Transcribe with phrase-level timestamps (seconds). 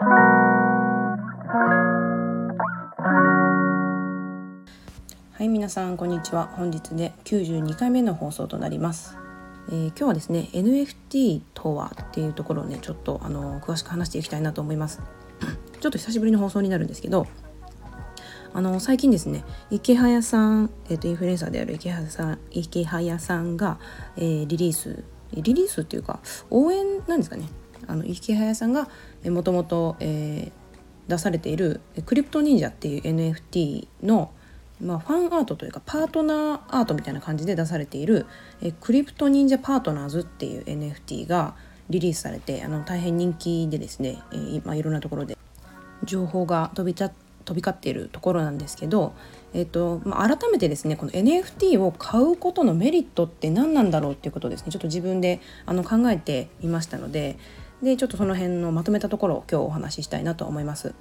[0.00, 0.04] は
[5.40, 6.46] い皆さんこんにちは。
[6.54, 9.18] 本日で92回目の放送となります、
[9.70, 15.02] えー、今日はですね NFT とはっていうところをねちょっとあの詳しく話していきたいなと思います。
[15.80, 17.26] ちょっと久しぶりの放送になるんですけど
[18.54, 19.42] あの最近ですね
[19.72, 23.80] 池早さん、えーと、インフルエンサーである池早さん池早さんが、
[24.16, 25.02] えー、リリース
[25.32, 26.20] リリースっていうか
[26.50, 27.48] 応援なんですかね。
[27.86, 28.88] あの池早さんが
[29.24, 30.52] もともと出
[31.18, 34.32] されているクリプト忍者っていう NFT の
[34.80, 38.26] まあ、ファンアートというかパートナーアートみたいな感じで出されている
[38.80, 41.56] クリプト忍者パートナーズっていう NFT が
[41.90, 45.36] リリースされてあの大変人気でですね、えーまあ、いろんなところで
[46.04, 47.10] 情報が飛びちゃ
[47.44, 49.14] 飛び交っているところなんですけど、
[49.54, 57.38] えーとまあ、改めてですねこの NFT を買うことのメリットって何なんだろうっていうことをですねちょっと自分であの考えていましたので
[57.82, 60.94] でちょっとその辺のまとめたところを今日お話ししたいなと思います。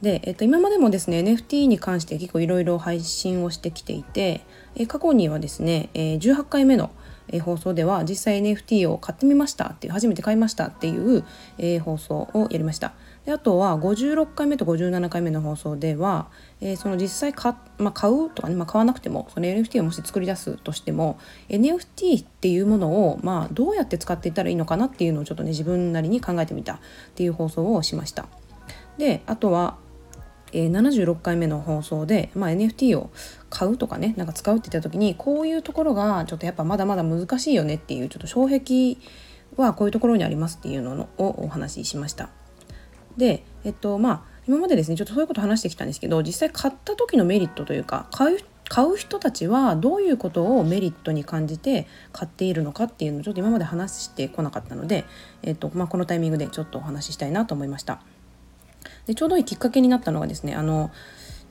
[0.00, 4.42] で、えっと、今までもですね NFT に関して結構いろいろ配信をしてきていて、
[4.76, 6.90] え過去にはですね、え18回目の
[7.30, 11.24] え放送では実際 NFT を買ってみましたっていう初めて買いましたっていう、
[11.58, 12.94] え放送をやりました。
[13.24, 16.28] であとは56回目と57回目の放送では、
[16.60, 21.18] え、その実際買,、まあ、買うとかね、まあ、買わなくてもその NFT をもし作り出すとしても
[21.48, 26.78] NFT っていうものを、まあ、どうやって使っていったらいいのかなっていうのをちょっとね自分なりに考えてみたっ
[27.14, 28.26] ていう放送をしました。
[28.96, 29.76] であとは
[30.52, 33.10] えー、76回目の放送で、まあ、NFT を
[33.50, 38.96] 買うとかねなんか使うって言った時にこういうところがちょっとやっぱまだまだ難しいよねっていうちょっと障壁
[39.56, 42.30] はこういうところにありますっていうのをお話ししました。
[43.16, 55.04] でえっとまあ今までですねちょっとそういうこと話してきたんですけど実際買った時のメリットというか買う買う人たちはどういうことをメリットに感じて買っているのかっていうのをちょっと今まで話してこなかったので、
[55.42, 58.00] えっとまあ、このタイミングでちょっとお話ししたいなと思いました。
[59.06, 60.90] でちょうどいいきっかけになったのがですねあの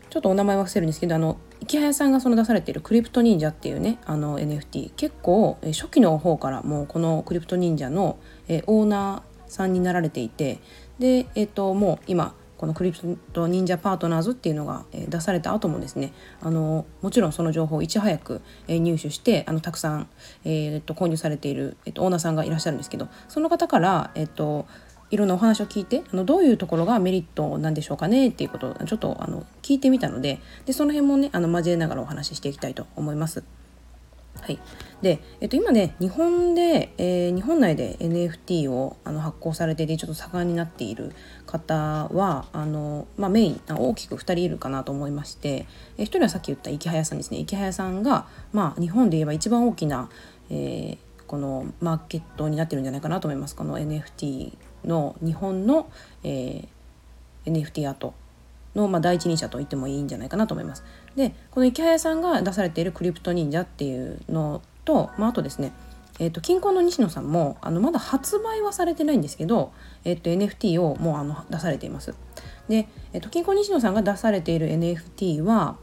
[0.10, 8.18] ちょっとお名前忘れるんですけどあの池早さんがその出されているクリプト忍者っていうねあの NFT 結構初期の方からもうこのクリプト忍者の
[8.48, 10.60] えオーナーさんになられていて
[11.00, 16.12] で、えっと、もう今このクリプト忍者パートナーズっていうのが出された後もですね
[16.42, 20.10] あのもちろんその情報をいち早く入手してあのたくさん、
[20.44, 24.66] えー、っと購入されている、えっと、オーナーさんがいらっしゃるんですけどその方から、えっと、
[25.10, 33.44] いろんなお話を聞いてあのどういうところがメリットなんでしょうかねっていうことをちょっとあの聞いてみたのででその辺もねあの交えながらお話ししていきたいと思います。
[34.42, 34.60] はい、
[35.02, 41.12] で、えっと、今ね日本で、えー、日本内で NFT をあの発行されていてちょっと盛んになっている
[41.46, 41.76] 方
[42.14, 45.66] はあの、まあ、メイン大きく2人いるかなと思いまして、
[45.98, 47.40] えー、1人はさっき言った池早さんですね。
[47.40, 50.10] 池早さんが、まあ、日本で言えば一番大きな、
[50.50, 53.56] えー、このマーケットになってるんじゃないかなと思います。
[53.56, 55.90] この NFT の日本の、
[56.24, 58.14] えー、NFT アート
[58.76, 60.84] の、まあ、第一人者と言ってもいいんじゃないかなと思います。
[61.16, 65.74] でこの池早さんが出されているクリプト忍者っていうのと、まあ、あとですね
[66.20, 69.72] えーと、近郊の西野さんもあのまだ発売はされてないんですけど、
[70.04, 72.16] えーと、NFT をもうあの出されています。
[72.68, 75.78] で、えーと、近郊西野さんが出されている NFT は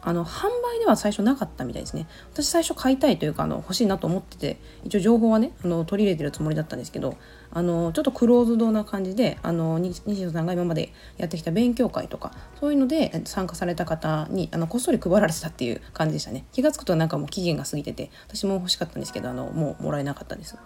[0.00, 7.16] あの販売では最初なかったみたいですね私最初買いたいというかあの欲しいなと思ってて一応情報はねあの取り入れてるつもりだったんですけど
[7.50, 20.56] あのちょっとクローズドな感じであの西野さんが今までやってきた勉強会とかそういうので参加された方にあのこっそり配られてたっていう感じでしたね気が付くとなんかもう期限が過ぎてて私も欲しかったんですけどあのもうもらえなかったです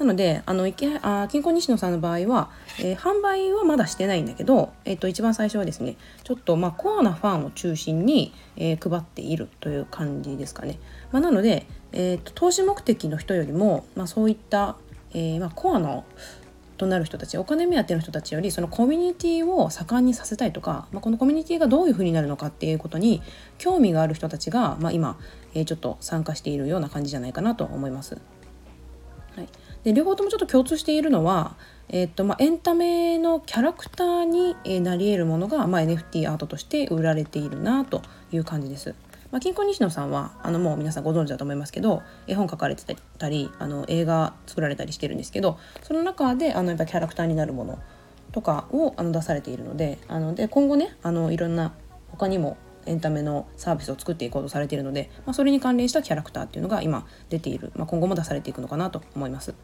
[0.00, 10.78] なのであの池あ金庫西野さんの場合は、えー、販売はまだしてないんだけど、えーと、一番最初はですねちょっとまあコアなファンを中心に、えー、配っているという感じですかね。
[11.12, 14.76] まあ、なので、えーと、投資目的の人よりも、まあ、そういった、
[15.12, 16.04] えーまあ、コアの
[16.80, 23.22] となる人たちお金目当ての人たちよりそのコミュニティを盛んにさせたいとか、まあ、このコミュニティがどういうふうになるのかっていうことに
[23.58, 25.18] 興味がある人たちが、まあ、今、
[25.52, 28.16] えー、ちょっと参加しているような感じじゃないかなと思います。
[29.36, 29.48] はい、
[29.84, 31.54] で両方ともちょっと共通しているのは、
[31.90, 38.00] えーとまあ、エンタメのキャラクターになり得るものが、まあ、NFT アートとして売られているなと
[38.32, 38.94] いう感じです。
[39.30, 47.78] まあ、金庫西野さんはあのもう皆さんご存知だと思いますけど絵本書かれてたりあの映画作られたりしてるんですけどその中であのやっぱキャラクターになるもの
[48.32, 51.72] とかをあの出されているのであので今後ねあのいろんな
[52.10, 52.56] 他にも
[52.86, 59.54] エンタメのサービスを作っていこうとされているので、まあ、それに関連したキャラクターっていうのが今出ている、まあ、今後も出されていくのかなと思います。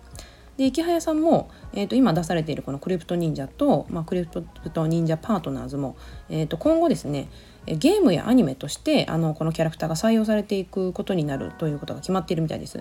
[0.56, 5.96] で池早さんも、えー、と今出されているこのクリプト忍者と、まあ、クリプト忍者パートナーズも、
[6.28, 7.28] えー、と今後ですね
[7.66, 12.78] ゲームやアニメとしてあのこのキャラクターが採用されていくことになるということが決まっているみたいです。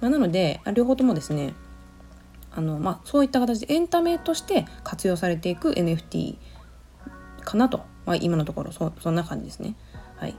[0.00, 1.54] まあ、なので両方ともですね
[2.52, 6.36] あの、まあ、そういった形でエンタメとして活用されていく NFT
[7.42, 9.74] かなと、まあ、今のところそそんな感じですね。
[10.16, 10.34] はい、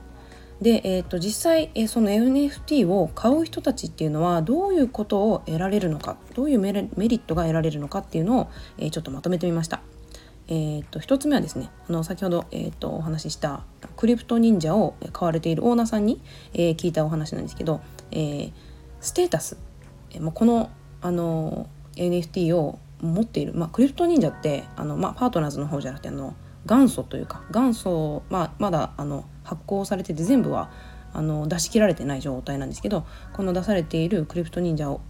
[0.60, 9.80] で、えーと、実際、え、その NFT を買う人たちっていうのはどういうことを得られるのかどういうメリットが得られるのかっていうのを、え、ちょっとまとめてみました。
[10.48, 13.62] えーと、1つ目はですねあの先ほど、えーと、お話しした
[13.96, 16.20] クリプト忍者を買われているオーナーさんに、
[16.52, 17.80] え、聞いたお話なんですけど、
[18.10, 18.52] えー、
[19.00, 19.56] ステータス、
[20.10, 20.70] えー、この
[21.02, 26.34] あの NFT を持っている、まあ、クリプト忍者ってあの、まあ、パートナーズの方じゃなくてあの
[26.66, 30.70] 元祖というか元祖、まあ、まだあの発行されてて全部は
[31.12, 35.00] あの出し切られてない状態なんですけどこの出されているクリプト忍者を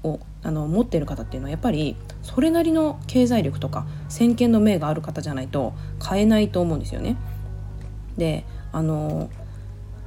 [0.42, 7.16] あの持っている方っていうのはやっぱりそれなりの経済力とか先見の明がある方じゃないと買えないと思うんですよね。
[8.16, 9.30] であの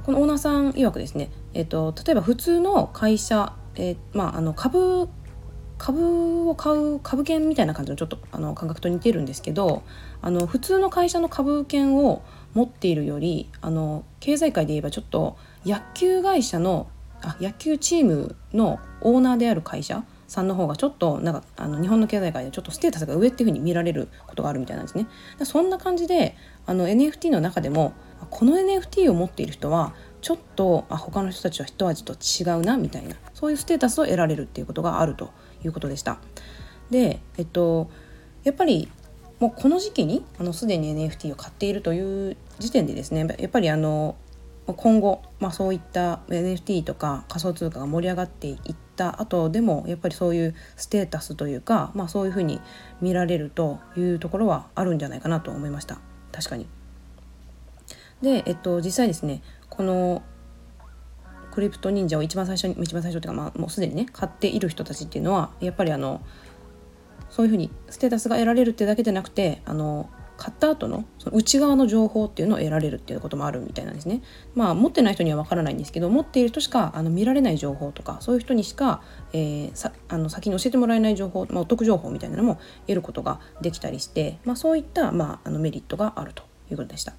[0.04, 5.08] このオーナーさん曰くですね、えっと、例えば普通の会社、えー、まあ、あの株
[5.78, 9.82] 株を買う株券みたいな感じのちょっとあの感覚と似てるんですけど
[10.22, 12.22] あの普通の会社の株券を
[12.54, 15.36] 持っているよりあの経済界で言えばちょっと
[15.66, 16.88] 野球会社の
[17.22, 25.06] あ野球チームのオーナーである会社さんの方がちょっとなんかあの日本の経済界でちょっとステータスが上っていう風に見られることがあるみたいなんですね。
[25.44, 26.36] そんな感じで
[26.66, 27.92] あの NFT の中でも
[28.30, 35.32] この NFT を持っている人はちょっとあ他の人たちは一味と違うなみたいなそういうステータスを得られるっていうことがあると
[35.64, 36.18] いうことでした。
[36.90, 37.90] で、えっと、
[38.44, 38.88] やっぱり
[39.40, 44.16] もうこの時期にあのすでに NFT を買っているという時点でですねやっぱりあの
[44.66, 52.60] 今後、まあ、そういった NFT とか仮想通貨が盛り上がっていった後でもやっぱりそういうステータスというか、まあ、そういうふうに
[53.02, 55.98] 見られるというところはあるんじゃないかなと思いました
[56.32, 56.66] 確かに。
[58.22, 60.22] で、えっと、実際ですねこの
[61.54, 66.20] クリプト忍者を一番最初に一番最初っていうか、まあ、もうすでにね買っている人たちっていうのはやっぱりあの
[67.30, 74.20] そういうふうにステータスが得られるってだけでなくてあの買った後のその内側の情報っていうのを得られるっていうこともあるみたいなんですね。
[74.54, 79.00] まあ持ってない人にはわからないんですけど持っている人しかあの見られない情報とかそういう人にしか、
[79.32, 87.14] えー、あの先に教えてもらえない情報、まあ、お得情報みたいなのも得ることができたりして、まあ、そういった、まあ、あのメリットがあるということでした。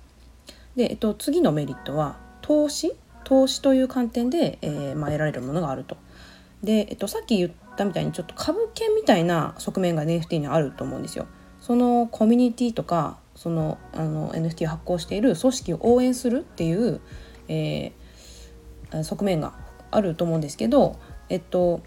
[0.76, 2.96] で、えっと、次のメリットは投資
[3.26, 5.98] 投資という観点で、えーまあ、得られるものがあると。
[6.64, 11.28] で、えっと、さっき言ったみたいにちょっと株券みたいな側面が NFT にあると思うんですよ。
[11.60, 17.02] そのコミュニティとかそのあの NFT を発行している組織を応援するっていう、
[17.48, 19.54] えー、側面が
[19.92, 21.00] あると思うんですけど、
[21.30, 21.82] えっと、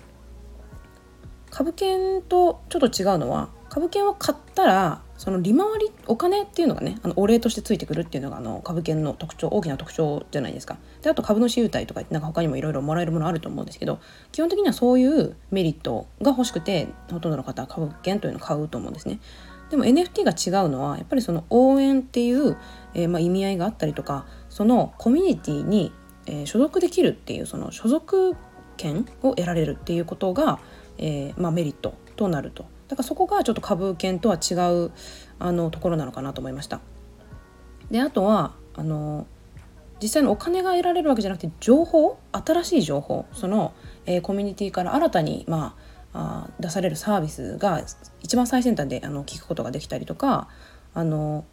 [1.50, 10.78] 株券とちょっと違うのは株券を買ったらその利回りお金っていうのがねあのお礼としてついてくるっていうのがあの株券の特徴大きな特徴じゃないですか。
[11.02, 13.98] であと株主優待とかなんか他にもいろいろもらえるものあると思うんですけど
[14.30, 19.18] 基本的にはそういうメリットが欲しくてほとんどの方は株券というのを買うと思うんですね。
[19.70, 22.56] でも NFT が違うのはやっぱりその応援っていう、
[22.94, 25.92] えー、まあ、意味合いがあったりとかそのコミュニティに、
[26.26, 28.34] えー、所属できるっていうその所属
[28.78, 30.58] 権を得られるっていうことが、
[30.96, 34.54] えー、まあ、メリットとなるとだからそこがちょっと株券とは違
[34.86, 34.92] う
[35.38, 36.80] あのところなのかなと思いました。
[37.90, 39.26] であとはあの
[40.00, 43.74] 実際のお金が得られるわけじゃなくて情報新しい情報その、
[44.06, 45.74] えー、コミュニティから新たに、ま
[46.12, 47.82] あ、あ出されるサービスが
[48.22, 50.48] 一番最先端であの聞くことができたりとか
[50.94, 51.44] あの、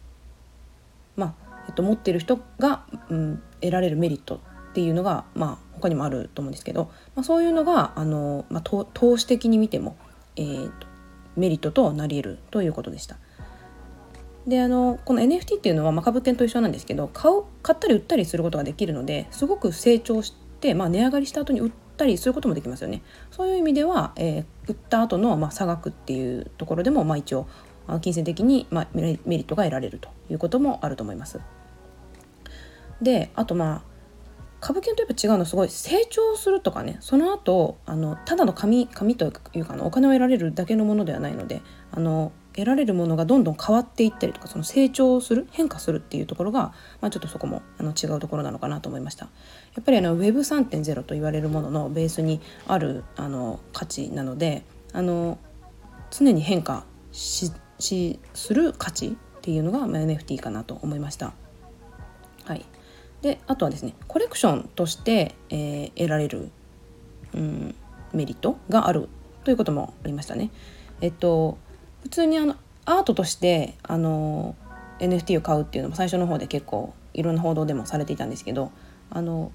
[1.16, 4.38] まあえっと、持ってる人が、うん、得られるメリットっ
[4.74, 9.96] ていうのが、まあ、他にもあると思うんですけど、まあ、そういうのがあの、まあ、投資的に見ても、
[10.36, 10.86] えーと
[11.36, 13.16] メリットとなり得るということでした。
[14.46, 23.02] であのこの NFT っていうのは、まあ、株券と一緒なんですけど買う買ったり売ったりすることができるのですごく成長して、まあ、値上がりした後に売ったりすることもできますよね。
[23.32, 27.48] そういう意味では、えー、売った後のまあ差額っていうところでも、まあ、一応
[28.00, 31.40] 金銭的に、まあ、メリットが得られるということもあると思います。
[33.02, 33.82] であとまあ
[34.66, 49.26] 株券とやっぱ違うのすごい成長するとかねその後あのただの紙紙というかお金を得られるだけのものではないのであの得られるものがどんどん変わっていったりとかその成長する変化するっていうところが、まあ、ちょっとそこもあの違うところなのかなと思いました
[49.76, 55.38] やっぱりあの Web3.0 と言われるもののベースにあるあの価値なのであの
[56.10, 57.52] 常に変化し
[58.34, 61.34] する価値っていうのが、まあ、NFT かなと思いました。
[62.46, 62.64] はい
[63.22, 66.50] であとはですねコレクションとして、えー、得られる、
[67.34, 67.74] うん、
[68.12, 69.08] メリットがある
[69.44, 70.50] ということもありましたね。
[71.00, 71.58] えっと
[72.02, 74.54] 普通にあのアートとしてあの
[75.00, 78.70] NFT を買うっていうのも最初の方で結構いろんな報道でもされていたんですけど
[79.10, 79.50] あの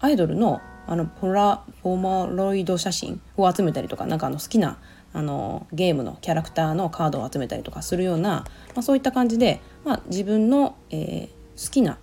[0.00, 4.78] アイドルのあのポラポマロイド写真を集めたりとかなんかあの好きな
[5.12, 11.98] あのゲームのキャラクターのカードを集めたりとかするような、まあ、そういった感じで、まあ、自分の、えー、好きな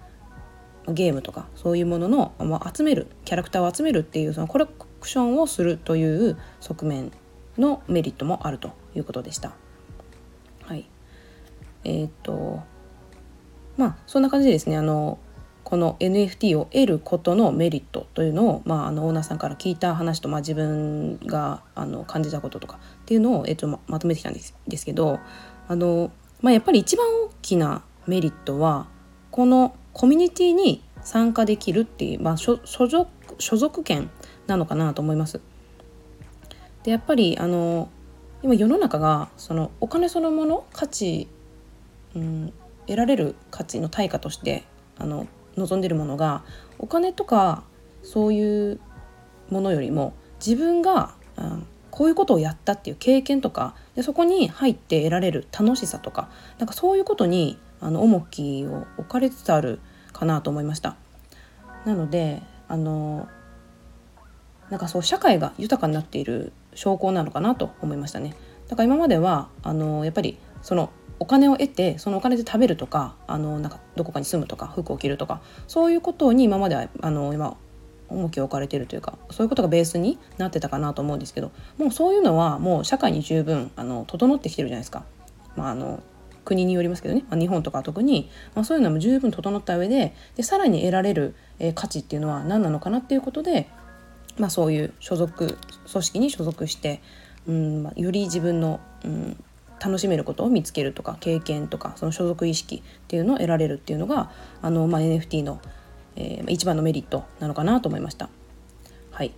[0.87, 7.11] ゲームとかそういうものの、まあ、集めるキャラクターを集めるっていうそのコレクションをするという側面
[7.57, 9.53] のメリットもあるということでした。
[10.63, 10.87] はい、
[11.83, 12.61] えー、っと
[13.77, 15.19] まあそんな感じでですねあの
[15.63, 25.19] この NFT を得ることのメリットというのを、まあ、あのオーナーさんから聞いた話と、まあ、自分があの感じたこととかっていうのを、えっと、ままとめてきたんですですけど
[25.67, 26.11] あの、
[26.41, 28.87] まあ、やっぱり一番大きなメリットは
[29.31, 33.07] このコミュニティに参加できるっていう、まあ、所属
[33.39, 34.09] 所属権
[34.45, 35.39] なのかなと思います。
[36.83, 37.89] でやっぱりあの
[38.43, 41.29] 今世の中がそのお金そのもの価値、
[42.13, 42.53] うん、
[42.87, 44.65] 得られる価値の対価として
[44.97, 46.43] あの望んでるものが
[46.77, 47.63] お金とか
[48.03, 48.79] そういう
[49.49, 50.13] ものよりも
[50.45, 59.79] 自分が、うん、こういうことをやったっていう経験とかでそこに入って得られる楽しさとかなんかそういうことにあの重きを置かれつつある
[60.13, 60.95] かなと思いました。
[61.85, 63.27] なのであの
[64.69, 68.35] なんかそう社会が豊かになっている証拠なのかなと思いましたね。
[68.67, 70.89] だから今まではあのやっぱりその
[71.19, 77.55] お金を得てそのお金で食べるとかあのなんかどこかに住むとか服を着るとかそういうことに今まではあの今
[78.09, 85.03] 重きを置かれているというかそういうことがベースになってたかなと思うんですけどもうそういうのはもう社会に十分あの整ってきてるじゃないですか。
[85.55, 86.03] まあ、あの
[86.45, 93.67] 国によりますけどね、まあ、日本とか特に、まあ、そういうのも十分整った上ででさらに得られる、えー、価値っていうのは何なのかなっていうことで、
[94.37, 95.57] まあ、そういう所属
[95.91, 97.01] 組織に所属して、
[97.47, 99.43] うんまあ、より自分の、うん、
[99.83, 105.59] 楽しめることを見つけるとか経験とかその所属意識っていうのを得られるっていうのがあの、まあ、NFT の、
[106.15, 108.29] えー、一番のメリットなのかなと思いました。
[109.11, 109.33] はい、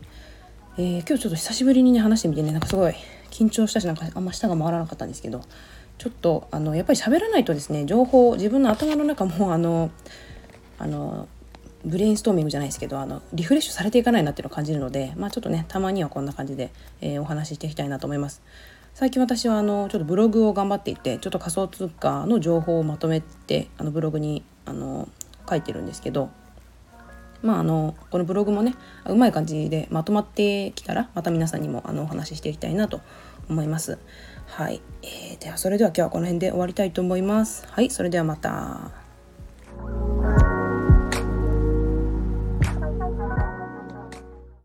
[0.78, 2.96] えー、今日ちょっと久しぶりにね話してみてねなんかすごい
[3.30, 5.42] 緊張したしなんかあんま舌が回らなかったんですけど
[5.98, 9.90] ちょっとあのやっぱり喋らないとですね情報自分の頭の中もあの
[10.78, 11.28] あの
[11.86, 18.42] ブレインストーミングじゃないですけどあのリフレッシュされていかないなっていうのを感じるので、まあ、ちょっとねたまにはこんな感じで、えー、お話ししていきたいなと思います。
[18.94, 25.08] 最近私はあのちょっとブログを頑張っていてちょっと仮想通貨の情報をまとめてあのブログにあの
[25.48, 26.32] 書いてるんですけど
[27.44, 28.74] まああのこのブログもね
[29.06, 33.02] うまい感じでまとまってきたらまた皆さんにもあのお話ししていきたいなと
[33.50, 34.00] 思います。
[34.48, 37.68] はい、えー、ではそれでは今日はこの辺で終わりたいと思います。
[37.70, 39.07] はい、それではまた。